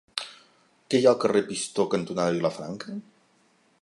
[0.93, 2.97] Què hi ha al carrer Pistó cantonada Vilafranca?